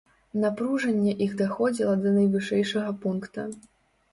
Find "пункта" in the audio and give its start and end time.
3.05-3.41